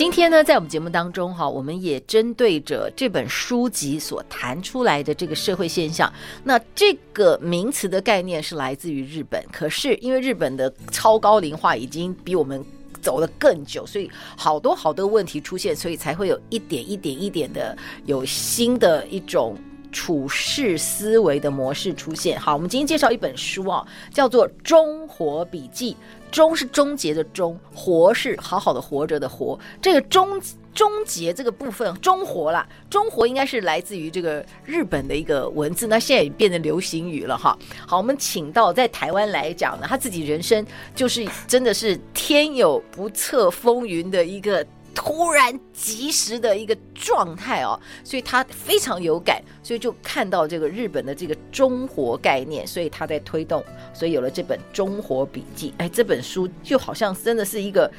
[0.00, 6.10] 今天呢，在我们节目当中哈，我们也针对着这本书籍所谈出来的这个社会现象，
[6.42, 12.64] 那这个名词的概念是来自于日本，可是因为日本的超高龄化已经比我们
[13.02, 19.54] 走得更久，所以好多好多问题出现，所以才会有一点一点一点的有新的一种
[19.92, 22.40] 处事思维的模式出现。
[22.40, 25.92] 好，我们今天介绍一本书啊，叫做《中活笔记》。
[26.30, 29.58] 终是终结的终，活是好好的活着的活。
[29.82, 30.40] 这个终
[30.74, 37.58] 终结这个部分，终活啦，终活应该是来自于这个日本的一个文字，那现在也变成流行语了哈。
[37.86, 44.66] 好，我们请到在台湾来讲呢，他自己人生就是真的是天有不测风云的一个。
[44.94, 55.70] 突然及时的一个状态哦，所以他非常有感，所以就看到这个日本的这个中活概念，所以他在推动，所以有了这本《中活笔记》。
[55.78, 57.90] 哎，这本书就好像真的是一个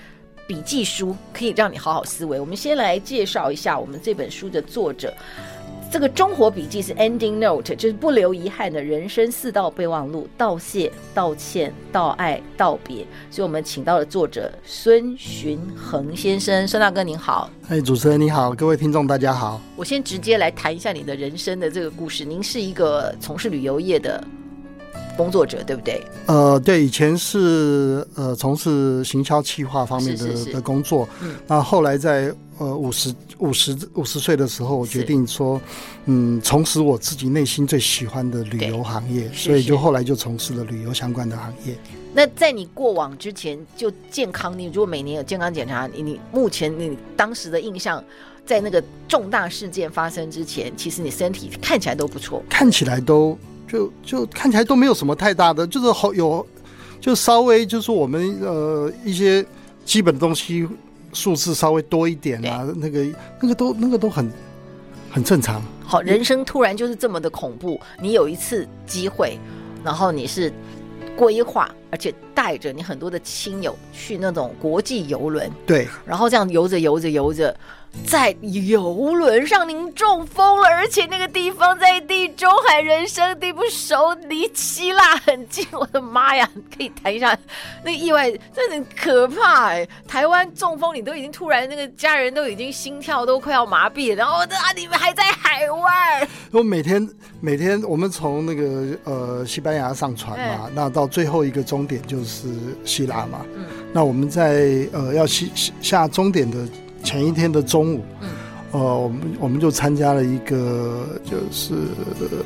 [0.47, 2.39] 笔记书，可以让你好好思维。
[2.39, 5.14] 我们先来介绍一下我们这本书的作者。
[5.92, 13.06] 这个中活笔记是 ending note，就是不留遗憾的人生四道备忘录：道谢、道歉、道爱、道别。
[13.30, 17.50] 所以，我们请到了作者孙寻恒先生，孙大哥您好。
[17.67, 19.59] 哎，主持人你好，各位听众大家好。
[19.75, 22.23] 我先直接来谈一下你的人生的这个故事。
[22.23, 24.23] 您是一个从事旅游业的
[25.17, 26.02] 工作者，对不对？
[26.28, 32.34] 呃，对，以前是呃从事行销企划方面的的工作，嗯，那后来在。
[32.62, 35.59] 呃，五十五十五十岁的时候，我决定说，
[36.06, 41.75] 嗯，从事我自己内心最喜欢的旅游行业，所以就后来就从事了旅游相关的行业。
[42.13, 48.03] 那在你过往之前，就健康，你如果每年有健康检查，你你目前你当时的印象，
[48.46, 53.35] 在那个重大事件发生之前，其实你身体看起来都不错，看起来都
[53.68, 56.46] 就就看起来都没有什么太大的，就是好有，
[57.00, 59.44] 就稍微就是我们呃一些
[59.84, 60.68] 基本的东西。
[61.13, 63.05] 数字稍微多一点啊，那个
[63.41, 64.31] 那个都那个都很
[65.09, 65.61] 很正常。
[65.83, 67.79] 好，人生突然就是这么的恐怖。
[68.01, 69.38] 你有一次机会，
[69.83, 70.51] 然后你是
[71.17, 77.55] 规划，而且带着你很多的亲友去那种国际游轮，对，然后这样游着游着游着。
[78.07, 85.66] 在游轮上，您中风了，而且那个地方在地中海，人生地不熟，离希腊很近。
[85.72, 86.50] 我的妈呀！
[86.75, 87.38] 可以谈一下
[87.84, 89.88] 那个意外，真的很可怕哎！
[90.07, 96.28] 台湾中风，你都已经突然那个家人都已经心跳都快要麻痹了，然后啊，你们还在海外。
[96.52, 97.08] 我每天
[97.40, 102.47] 每天我们从那个呃西班牙上船嘛，那到最后一个终点就是
[102.84, 103.46] 希腊嘛。
[103.56, 105.46] 嗯，那我们在呃要下
[105.81, 106.58] 下终点的。
[107.03, 108.29] 前一天的中午，嗯，
[108.72, 111.73] 呃，我们我们就参加了一个就是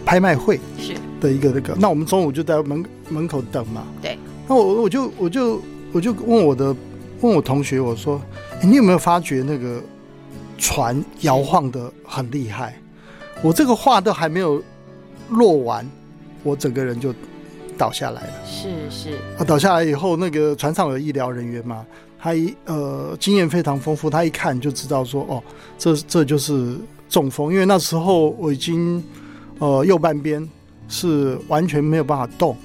[0.06, 1.76] 拍卖会，是的一个那个。
[1.78, 4.18] 那我们中午就在门门口等嘛，对。
[4.48, 5.62] 那我我就我就
[5.92, 6.76] 我就问我的
[7.22, 8.22] 问我同学，我说，
[8.62, 9.82] 欸，你有没有发觉那个
[10.58, 12.76] 船摇晃的很厉害？
[13.42, 14.64] 我这个话都还没有
[15.30, 15.86] 落完，
[16.44, 17.14] 我整个人就
[17.78, 18.34] 倒下来了。
[18.46, 19.12] 是是。
[19.38, 21.86] 啊，倒下来以后，那个船上有医疗人员嘛。
[22.18, 25.44] 他一呃经验非常丰富，他一看就知道说哦，
[25.78, 26.76] 这这就是
[27.08, 29.04] 中风，因为那时候我已经
[29.60, 30.48] 呃右半边
[30.88, 32.58] 是完全没有办法动，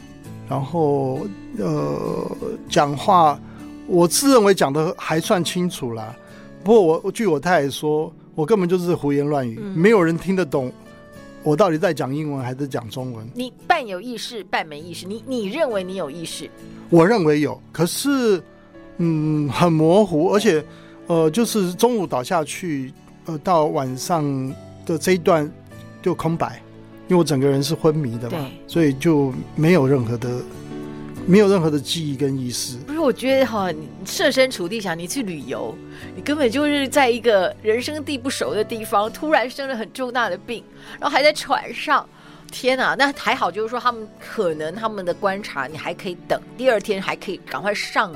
[0.48, 1.20] 然后
[1.58, 2.26] 呃
[2.70, 3.38] 讲话
[3.86, 6.16] 我自认为讲的还算清楚啦，
[6.64, 10.72] 不过我据我太太说，我根本就是胡言乱语，嗯，没有人听得懂
[11.42, 13.28] 我到底在讲英文还是讲中文。
[13.34, 16.48] 你半有意识半没意识，你你认为你有意识？
[16.88, 18.42] 我认为有，可是。
[19.02, 20.62] 嗯，很模糊，而且，
[21.06, 22.92] 呃，就是中午倒下去，
[23.24, 24.54] 呃，到晚上
[24.84, 25.50] 的这一段
[26.02, 26.62] 就空白，
[27.08, 30.42] 因为我整个人是昏迷的嘛，所以就没有任何的，
[31.26, 32.76] 没有任何的记忆跟意识。
[32.86, 35.74] 不是，我觉得哈，你设身处地想，你去旅游，
[36.14, 40.62] 你根本就是在一个人生地不熟的地方，突然生了很重大的病，
[41.00, 42.06] 然后还在船上，
[42.52, 42.94] 天哪！
[42.98, 48.14] 那还好，就是说他们可能他们的观察，你还可以等第二天，还可以赶快上。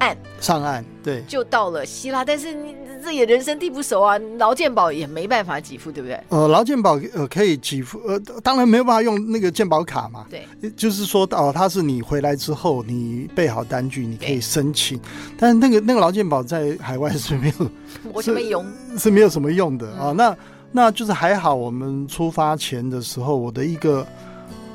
[0.00, 2.24] 岸，上岸，对，就到了希腊。
[2.24, 6.20] 但是你这也人生地不熟啊，劳健保也没办法给付，对不对？
[6.28, 10.26] 呃，劳健保呃可以给付，呃，当然没有办法用那个健保卡嘛。
[10.28, 10.44] 对，
[10.76, 15.00] 就是说哦，他是你回来之后，你备好单据，你可以申请。
[15.38, 17.70] 但是那个那个劳健保在海外是没有，
[18.12, 18.66] 我是没用，
[18.98, 20.14] 是没有什么用的啊、嗯哦。
[20.16, 20.36] 那
[20.72, 24.06] 那就是还好，我们出发前的时候，我的一个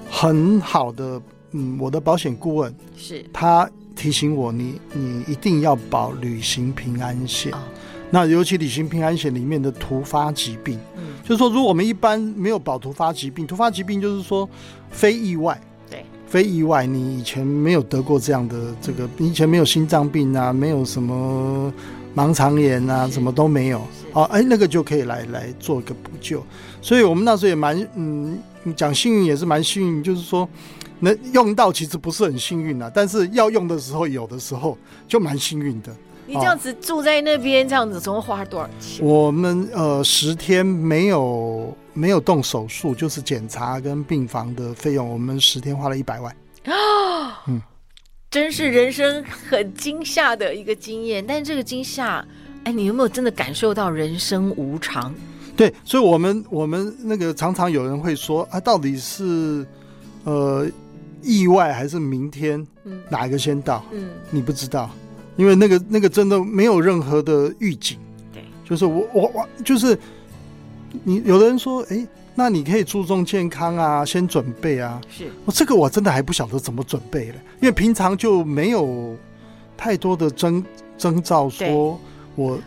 [0.10, 1.22] 很好的。
[1.58, 7.52] 嗯，我的保险顾问是他提醒我你，你你一定要保旅行平安险。
[7.54, 7.58] 哦、
[8.12, 14.48] 那尤其旅行平安险里面的突发疾病，嗯，就是说，如果我们一般没有保突发疾病，突发疾病就是说
[14.92, 15.60] 非意外，
[15.90, 21.74] 对，非意外，你以前没有得过这样的这个，你以前没有心脏病啊，没有什么
[22.16, 23.82] 盲肠炎啊，什么都没有，
[24.14, 26.44] 哦，哎，那个就可以来来做一个补救。
[26.82, 28.38] 所以我们那时候也蛮，嗯，
[28.76, 30.48] 讲幸运也是蛮幸运，就是说。
[31.06, 34.76] 能用到其实不是很幸运啊，但是要用的时候，有的时候
[35.08, 35.96] 就蛮幸运的。
[36.26, 39.06] 你这样子住在那边，这样子总共花了多少钱？
[39.06, 47.44] 我们呃十天没有没有动手术，就是检查跟病房的费用，我们十天花了一百万啊！
[47.46, 47.62] 嗯，
[48.32, 51.24] 真是人生很惊吓的一个经验。
[51.28, 52.26] 但是这个惊吓，
[52.64, 55.14] 哎，你有没有真的感受到人生无常？
[55.56, 59.64] 对，所以我们我们那个常常有人会说啊，到底是
[60.24, 60.68] 呃。
[61.26, 62.66] 意外还是明天？
[62.84, 63.84] 嗯，哪一个先到？
[63.92, 64.90] 嗯，你不知道，
[65.36, 67.98] 因为那个那个真的没有任何的预警。
[68.32, 69.98] 对，就是我我我就是
[71.04, 71.22] 你。
[71.26, 75.02] 有的人说，哎、欸，那你可以注重健康啊，先准备啊。
[75.10, 79.16] 是，我这个我真的还不晓得怎么准备了，因为平常就没有
[79.76, 80.64] 太多的征
[80.98, 82.00] 征兆，说
[82.36, 82.60] 我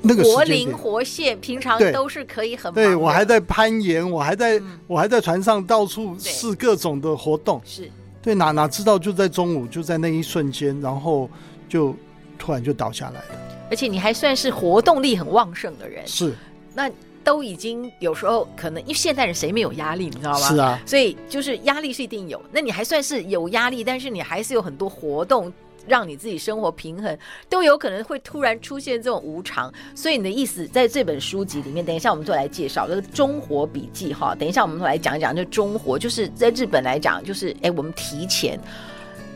[0.00, 2.74] 那个活灵活现，平常都是可以很忙。
[2.74, 7.60] 对，我还在攀岩，我还在、嗯、我还在船上到处试各种的活动。
[7.64, 7.90] 是。
[8.24, 11.28] 对，哪哪知道就在中午，就在那一瞬间，然后
[11.68, 11.94] 就
[12.38, 13.66] 突然就倒下来了。
[13.70, 16.32] 而且你还算是活动力很旺盛的人，是。
[16.72, 16.90] 那
[17.22, 20.48] 都已经有时候可能，因为现代人谁没有压力，你知道吗？
[20.48, 20.80] 是啊。
[20.86, 22.40] 所以就是压力是一定有。
[22.50, 25.52] 那你还算是有压力，但是你还是有很多活动。
[25.86, 29.72] 让你自己生活平衡，都有可能会突然出现这种无常。
[29.94, 34.34] 所以你的意思，在这本书籍里面，等一下我们就来介绍这个中活笔记哈。
[34.34, 38.58] 等一下我们来讲一讲，就中活，就是在日本来讲，就是哎，我们提前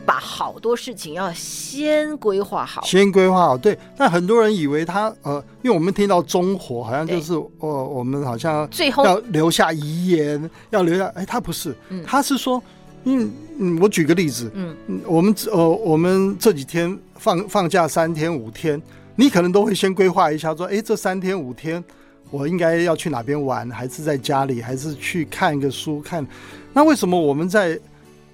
[0.05, 3.57] 把好多事情要先规划好，先规划好。
[3.57, 11.05] 对，但很多人以为他呃，因为我们听到中活，好像就是呃，我们好像最后要留下遗言，要留下。
[11.15, 11.75] 哎，他不是，
[12.05, 12.61] 他是说。
[13.05, 14.75] 嗯嗯，我举个例子，嗯，
[15.05, 18.81] 我们呃，我们这几天放放假三天五天，
[19.15, 21.83] 你可能都会先规划一下，说，哎，这三天五天
[22.29, 26.25] 我应该要去哪边玩，还是在家里，还是去看个书看？
[26.73, 27.79] 那为什么我们在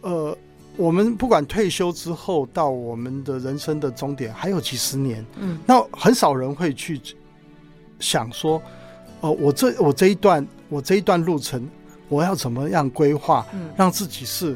[0.01, 0.38] 呃，
[0.77, 7.00] 我们不管退休之后到我们的人生的终点还有几十年，嗯，那很少人会去
[8.00, 8.57] 想说，
[9.21, 11.68] 哦、呃，我这我这一段我这一段路程。
[12.07, 14.56] 我要怎么样规划，让自己是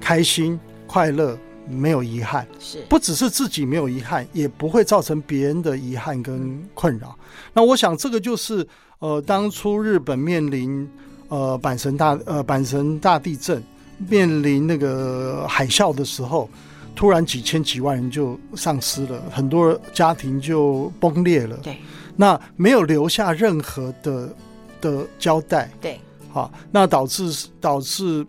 [0.00, 2.46] 开心、快乐、没有遗憾？
[2.58, 7.16] 是，不只是自己没有遗憾，也不会造成别人的遗憾跟困扰。
[7.52, 8.66] 那我想，这个就是
[8.98, 10.88] 呃，当初日本面临
[11.28, 13.62] 呃阪神大呃阪神大地震，
[14.08, 16.48] 面临那个海啸的时候，
[16.96, 21.56] 突然几千几万人就丧失了，很多家庭就崩裂了。
[21.58, 21.76] 对，
[22.16, 24.34] 那没有留下任何的
[24.80, 25.70] 的交代。
[25.80, 26.00] 对。
[26.30, 28.26] 好，那导致导致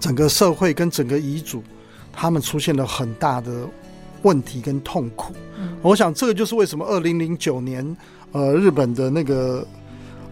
[0.00, 1.62] 整个社会跟整个遗嘱，
[2.12, 3.68] 他们出现了很大的
[4.22, 5.34] 问题跟痛苦。
[5.58, 7.96] 嗯，我想这个就是为什么二零零九年，
[8.32, 9.66] 呃，日本的那个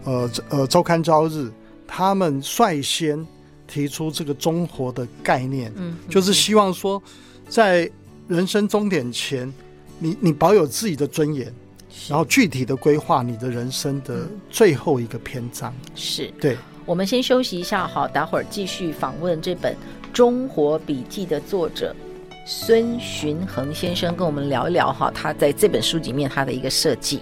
[0.03, 1.49] 呃呃周刊朝日，
[1.87, 3.25] 他们率先
[3.67, 7.01] 提出这个中活的概念，嗯，就是希望说，
[7.47, 7.89] 在
[8.27, 9.51] 人生终点前，
[9.99, 11.53] 你你保有自己的尊严，
[12.07, 15.73] 然后具体的规划你的人生的最后一个篇章。
[15.95, 16.57] 是对。
[16.85, 19.73] 我们先休息一下，好，待会儿继续访问这本
[20.11, 21.95] 《中国笔记》的作者
[22.45, 27.21] 孙寻恒先生，跟我们聊一聊哈，他在这本书里面他的一个设计。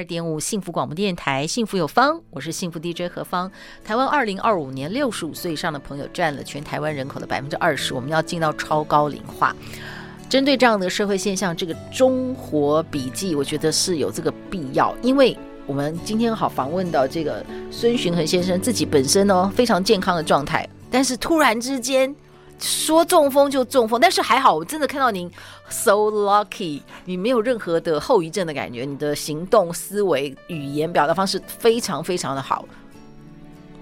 [0.00, 3.52] 二点五幸福广播电台，幸福有方，我是幸福 DJ 何方。
[3.84, 9.54] 台湾二零二五年六十五岁以上的朋友占了全台湾人口的百分之二十，我们要进到超高龄化。
[10.26, 22.16] 针对这样的社会现象，这个中活笔记，我觉得是有这个必要，因为我们今天好访问到这个孙寻恒先生，自己本身呢非常健康的状态，但是突然之间
[22.60, 25.30] 说中风就中风，但是还好，我真的看到您
[25.70, 32.66] so lucky，你没有任何的后遗症的感觉，你的行动、思维、语言表达方式非常非常的好，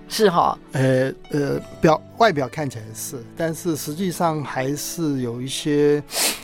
[0.08, 0.56] 是哈？
[0.72, 6.00] 呃呃，表外表看起来是，但是实际上还是有一些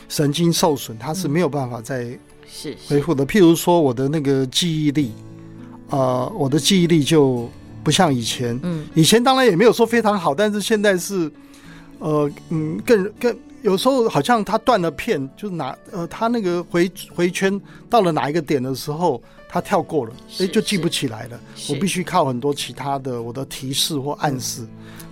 [0.09, 2.19] 神经受损，它是没有办法再
[2.51, 3.25] 是恢复的。
[3.25, 5.13] 譬如说，我的那个记忆力，
[5.91, 7.49] 呃，我的记忆力就
[7.85, 11.31] 不像以前，嗯，以前当然也没有说非常好，但是现在是。
[11.99, 17.59] 呃嗯，更更有时候好像他断了片，就是哪呃，他那个回回圈
[17.89, 21.41] 到了哪一个点的时候，他跳过了，哎，就记不起来了。
[21.71, 24.67] 我必须靠很多其他的我的提示或暗示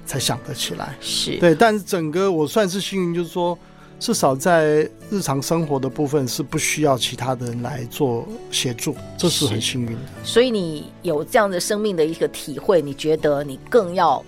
[0.05, 0.95] 才想得起来。
[1.01, 3.59] 是对，但是整个我算是幸运，就是说
[3.99, 9.99] 至少在日常生活的部分是不需要其他的人来做协助，这是很幸运的。
[10.23, 14.23] 所以你有这样的生命的一个体会，你觉得你更要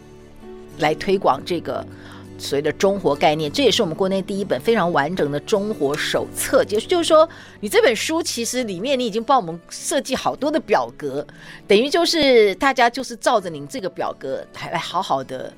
[0.78, 1.86] 来推广这个。
[2.36, 6.64] 所谓的中活概念，这也是我们国内第一本非常完整的中活手册。
[6.64, 7.28] 就是就是说，
[7.60, 11.26] 你这本书其实里面你已经帮我们设计好多的表格，
[11.66, 15.52] 等于就是大家就是照着您这个表格来来好好的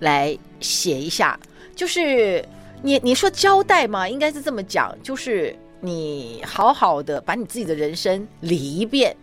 [0.00, 1.38] 来写一下。
[1.74, 2.44] 就是
[2.82, 9.16] 你你说交代嘛，应该是这么讲，就是你好好的把你自己的人生理一遍。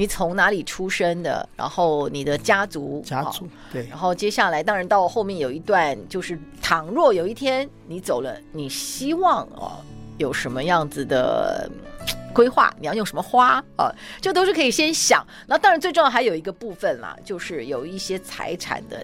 [0.00, 1.46] 你从哪里出生的？
[1.54, 3.86] 然后你的家族，家族对。
[3.90, 9.72] 然后接下来，当然到后面有一段，就是倘若有一天你走了，你希望哦
[10.16, 11.70] 有什么样子的
[12.32, 12.74] 规划？
[12.80, 13.94] 你要用什么花啊？
[14.22, 15.22] 这都是可以先想。
[15.46, 18.96] 那当然最重要还有一个部分啦，就是有一些财产的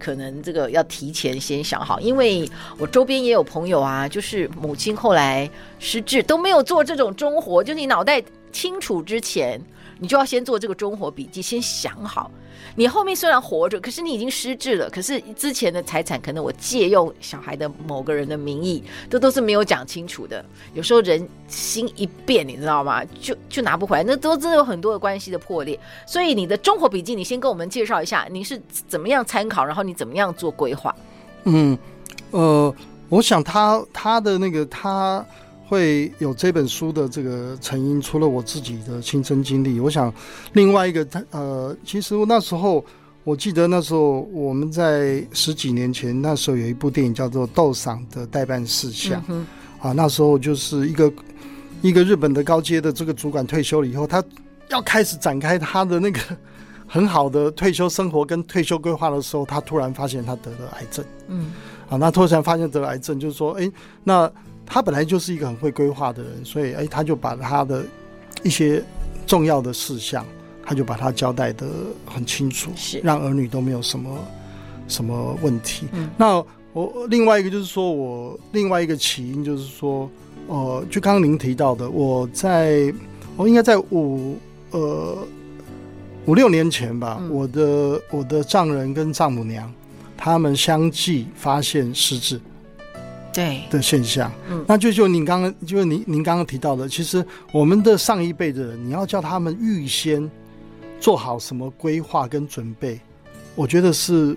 [0.00, 2.00] 可能，这个要提前先想好。
[2.00, 5.48] 因为我周边也有朋友啊，就是母亲后来
[5.78, 8.20] 失智都没有做这种中活，就是你脑袋
[8.52, 9.60] 清楚之前。
[10.00, 12.30] 你就要先做这个中活笔记，先想好。
[12.76, 14.88] 你后面虽然活着，可是你已经失智了。
[14.88, 20.44] 可是之前的财产，可能我借用小孩的某个人的名义，这都是没有讲清楚的。
[20.72, 23.04] 有时候人心一变，你知道吗？
[23.20, 25.76] 就就拿不回来，那都真的有很多的关系的破裂。
[26.06, 30.94] 所以你的中活笔记，你先跟我们介绍一下，你是怎么样参考，然后你怎么样做规划？
[31.42, 31.76] 嗯，
[32.30, 32.72] 呃，
[33.08, 35.26] 我想他他的那个他。
[35.68, 40.10] 会有这本书的这个成因，除了我自己的亲身经历，我想
[40.54, 42.82] 另外一个，呃，其实那时候
[43.22, 49.46] 我记得那时候我们在十几年前，那时候有一部电影叫做《斗赏的代办事项》，嗯，
[49.78, 51.12] 啊，那时候就是一个
[51.82, 54.24] 一个日本的高阶的这个主管退休了以后，他
[54.70, 56.18] 要开始展开他的那个
[56.86, 61.52] 很好的退休生活跟退休规划的时候，他突然发现他得了癌症，嗯，
[61.90, 63.70] 啊，那突然发现得了癌症，就是说，哎，
[64.02, 64.32] 那。
[64.70, 67.82] 他本来就是一个很会规划的人，所以哎，他就把他的
[68.42, 68.84] 一些
[69.26, 70.22] 重要的事项，
[70.62, 71.66] 他就把他交代的
[72.04, 74.14] 很清楚，是让儿女都没有什么
[74.86, 75.86] 什么问题。
[75.92, 76.44] 嗯、那
[76.74, 80.08] 我另外一个就是说，我另外一个起因就是说，
[80.48, 82.92] 呃，就刚刚您提到的，我在
[83.36, 84.36] 我应该在五
[84.72, 85.16] 呃
[86.26, 89.72] 五六年前吧，嗯、我的我的丈人跟丈母娘
[90.14, 92.38] 他们相继发现失智。
[93.32, 100.28] 对的现象，嗯，那就就您刚刚就是您您刚刚提到的，其实我们的上一辈的人，你要叫他们预先
[100.98, 102.98] 做好什么规划跟准备，
[103.54, 104.36] 我觉得是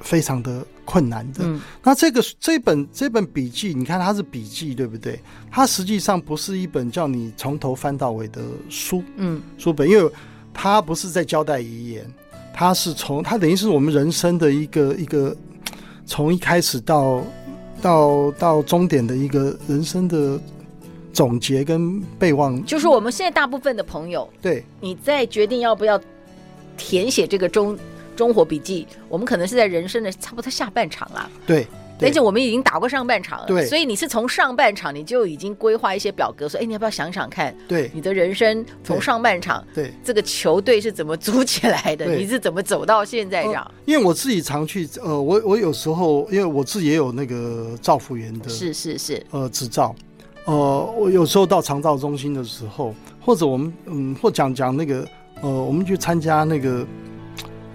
[0.00, 1.44] 非常的困难的。
[1.44, 5.18] 嗯，那这个这本这本笔记，你看它是笔记，对不对？
[5.50, 10.12] 它实际上不是一本叫你从头翻到尾的书，嗯，书本，因为
[10.52, 12.12] 它不是在交代遗言，
[12.52, 15.34] 它是从它等于是我们人生的一个一个
[16.04, 17.22] 从一开始到。
[17.80, 20.40] 到到终点的一个人生的
[21.12, 26.00] 总结跟备忘，就是我们现在大部分的朋友，对，你在决定要不要
[26.76, 27.76] 填写这个中
[28.14, 31.66] 中火笔记，我们可能是在人生的差不多下半场啦，对。
[32.02, 42.14] 而且我们已经打过上半场了，对，所以你是从上半场你就已经规划一些表格，说，哎，你要不要想想看，对，你的人生从上半场，对，这个球队是怎么组起来的？
[42.14, 43.70] 你是怎么走到现在这样？
[43.84, 49.94] 因为我自己常去，呃，我我有时候因为我自己也有那个照服员的，是是是，呃，执照，
[50.44, 55.06] 呃，我有时候到长照中心的时候，或者我们嗯，或讲讲那个，
[55.42, 56.86] 呃，我们去参加那个。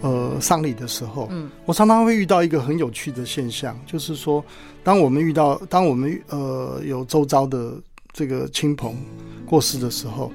[0.02, 4.44] 呃，丧礼的时候，嗯，我常常会遇到一个很有趣的现象，就是说，
[4.84, 7.74] 当我们遇到，当我们呃有周遭的
[8.14, 8.96] 这个亲朋
[9.48, 10.32] 过世的时候，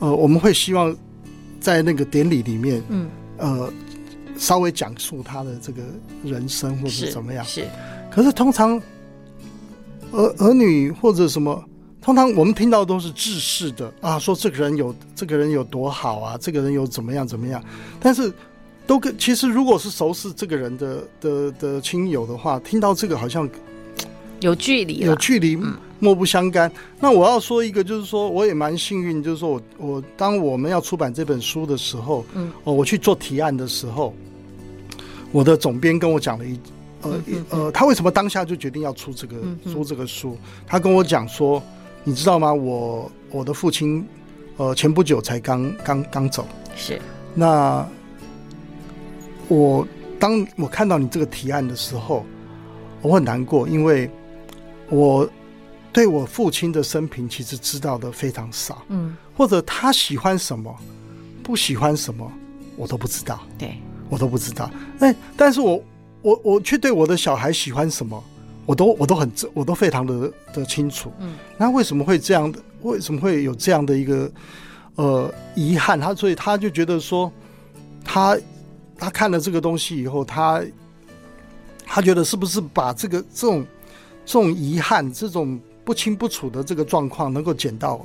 [0.00, 0.94] 呃，我们会希望
[1.60, 3.08] 在那个典礼里面，嗯，
[3.38, 3.72] 呃，
[4.36, 5.82] 稍微讲述他的这个
[6.22, 7.62] 人生或者怎么样，是。
[7.62, 7.68] 是
[8.10, 8.78] 可是通常
[10.12, 11.64] 儿儿女或者什么，
[12.02, 17.64] 通常我们听到都是致仕的啊，说这个人有这个人有多好啊，这个人有怎么样怎么样，
[17.98, 18.30] 但是。
[18.86, 23.48] 都跟其实如果是熟识这个人的的的亲友的话，听到这个好像
[24.40, 25.58] 有距离，有距离，
[25.98, 26.68] 莫不相干。
[26.68, 34.14] 嗯、那我要说一个，就是说我也蛮幸运，就是说我我当我们要出版这本书的时候，嗯，哦，我去做提案的时候，
[35.32, 36.60] 我的总编跟我讲了一，
[37.02, 39.36] 呃呃，他为什么当下就决定要出这个
[39.72, 40.38] 出这个书？
[40.64, 41.60] 他跟我讲说，
[42.04, 42.54] 你知道吗？
[42.54, 44.06] 我我的父亲，
[44.58, 47.00] 呃，前不久才刚刚刚走，是
[47.34, 47.84] 那。
[49.48, 49.86] 我
[50.18, 52.24] 当我看到你这个提案的时候，
[53.02, 54.10] 我很难过，因为
[54.88, 55.28] 我
[55.92, 60.74] 对我父亲的生平其实知道的非常少，嗯，或者他喜欢什么，
[61.42, 62.30] 不喜欢什么，
[62.76, 63.76] 我都不知道，对，
[64.08, 64.70] 我都不知道。
[64.98, 65.82] 那，但是我
[66.22, 68.22] 我我却对我的小孩喜欢什么，
[68.64, 72.58] 我都我都很我都非常的的清楚，嗯，那为什么会这样的？
[72.82, 74.30] 为什么会有这样的一个
[74.96, 76.00] 呃遗憾？
[76.00, 77.30] 他所以他就觉得说
[78.04, 78.36] 他。
[78.98, 80.62] 他看了这个东西以后，他
[81.84, 83.66] 他觉得是不是把这个这种
[84.24, 88.04] 这种遗憾、这种不清不楚的这个状况能够减到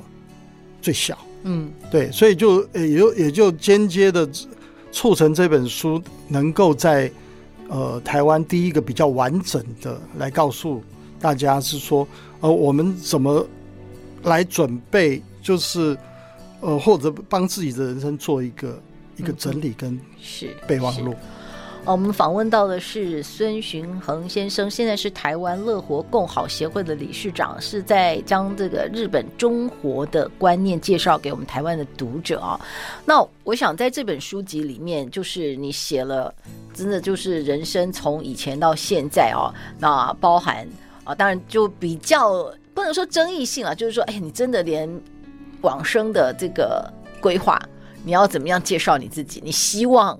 [0.80, 1.18] 最小？
[1.44, 4.28] 嗯，对，所以就也就也就间接的
[4.92, 7.10] 促成这本书能够在
[7.68, 10.82] 呃台湾第一个比较完整的来告诉
[11.18, 12.06] 大家是说，
[12.40, 13.46] 呃，我们怎么
[14.24, 15.96] 来准备，就是
[16.60, 18.78] 呃或者帮自己的人生做一个。
[19.22, 21.14] 一个整理跟是备忘录。
[21.84, 32.60] 哦，我们访问到的是孙寻恒先生，现在是台湾乐活共好协会的理事长，是在将这个日本中活的观念介绍给我们台湾的读者啊。
[33.04, 36.32] 那我想在这本书籍里面，就是你写了，
[36.72, 40.64] 真的就是人生从以前到现在哦，那包含
[41.02, 44.88] 啊，当然就比较不能说争议性啊，就是说，哎，你真的连
[45.62, 46.88] 往生的这个
[47.20, 47.60] 规划。
[48.04, 49.40] 你要怎么样介绍你自己？
[49.44, 50.18] 你希望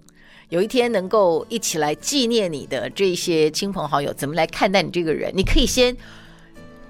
[0.49, 5.33] 有一天能够一起来纪念你的这些亲朋好友，怎么来看待你这个人？
[5.35, 5.97] 你可以先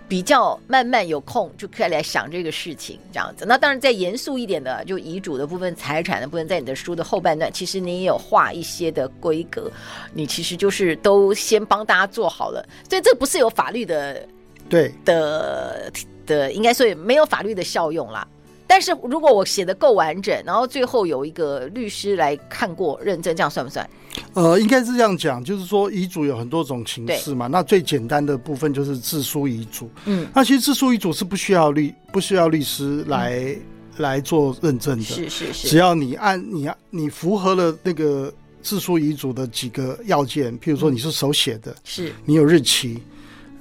[0.09, 3.47] 比较慢慢有空就可以来想这个事情，这样子。
[3.47, 9.71] 那当然，再严肃一点的，就遗嘱的部分、财产的部分，在你的书的后半段，其实你也有画一些的规格，
[10.13, 12.63] 你其实就是都先帮大家做好了。
[12.91, 14.29] 所以这不是有法律的，
[14.69, 15.91] 对的
[16.27, 18.29] 的，应该说也没有法律的效用啦。
[18.73, 23.87] 但是如果我写的够完整，然后最后有一个律师来看过认证，这样算不算？
[24.33, 27.49] 呃，应该是这样讲，就是说遗嘱有很多种形式嘛。
[27.49, 29.91] 那最简单的部分就是自书遗嘱。
[30.07, 33.61] 嗯，那其实自书遗嘱是不需要律不需要律师来、嗯、
[33.99, 35.05] 来做认证的。
[35.05, 43.03] 是是是，只要你按你你符合了那个自书遗嘱的几个要件，譬如说你是手写的，是、嗯、你有日期。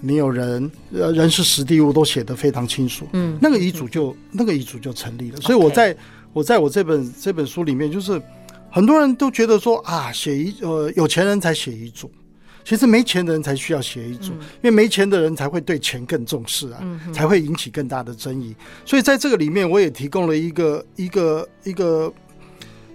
[0.03, 5.39] 你有人，呃，人事实地物都写得非常清楚，嗯，那个遗嘱就、嗯、那个遗嘱就成立了。
[5.39, 5.95] 所以我在
[6.33, 8.19] 我在我这本这本书里面，就是
[8.71, 12.09] 很多人都觉得说啊，写遗呃有钱人才写遗嘱，
[12.65, 18.55] 其实没钱的人才需要写遗嘱，嗯、因为没钱的人才会对钱更重视啊，嗯、才会引起更大的争议。
[18.85, 22.11] 所以在这个里面，我也提供了一个一个一个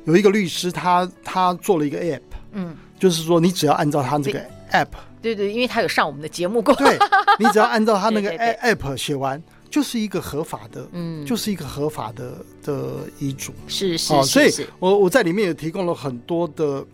[0.05, 2.21] 有一个律师他，他他做了一个 app，
[2.53, 4.41] 嗯，就是说你只要按照他这个
[4.73, 4.89] app。
[5.35, 6.75] 对对，因为他有上我们的节目过。
[6.75, 6.99] 对，
[7.39, 8.31] 你只要按照他那个
[8.63, 13.53] app 写完，就是一个合法的，嗯，就是一个合法的的遗嘱。
[13.67, 16.85] 是是是，所以我我在里面也提供了很多的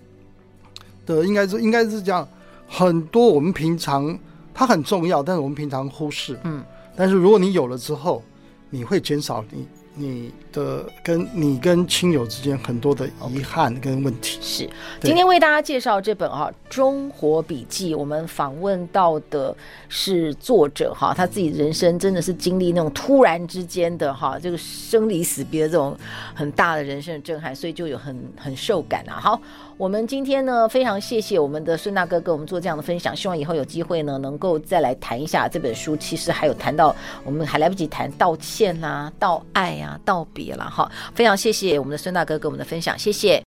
[1.06, 2.26] 的，应该是应该是这样，
[2.66, 4.18] 很多我们平常
[4.54, 6.38] 它很重要，但是我们平常忽视。
[6.44, 6.64] 嗯，
[6.96, 8.22] 但是如果你有了之后，
[8.70, 9.66] 你会减少你。
[9.94, 14.38] 你的跟你跟亲友之间很多的遗憾跟问题。
[14.40, 14.68] 是，
[15.00, 19.54] 今天为大家介绍这本哈《中国笔记》，我们访问到的
[19.88, 25.96] 是作者哈，他自己人生真的是经历那种突然之间的哈这个生离死别的这种
[26.34, 29.20] 很大的人生的震撼，所以就有很很受感啊。
[29.20, 29.40] 好。
[29.78, 35.96] 我们今天呢，非常谢谢我们的孙大哥给我们做这样的分享，希望以后有机会呢，能够再来谈一下这本书。
[35.96, 43.40] 其实还有谈到我们还来不及谈道歉啦、道爱啊、道别了，哈，非常谢谢我们的孙大哥给我们的分享，谢谢。